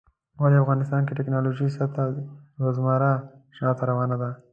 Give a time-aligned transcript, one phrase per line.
[0.41, 2.05] ولی افغانستان کې د ټيکنالوژۍ سطحه
[2.63, 3.11] روزمره
[3.57, 4.29] شاته روانه ده